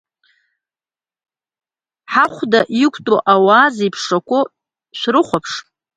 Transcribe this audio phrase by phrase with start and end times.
[2.11, 4.43] Ҳахәда иқәтәоу ауаа зеиԥшрақәоу
[4.99, 5.51] шәрыхәаԥш…